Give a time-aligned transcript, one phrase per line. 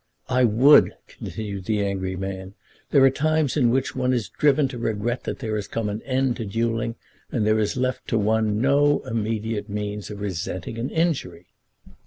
[0.29, 2.55] "I would," continued the angry man.
[2.89, 6.01] "There are times in which one is driven to regret that there has come an
[6.01, 6.95] end to duelling,
[7.31, 11.53] and there is left to one no immediate means of resenting an injury."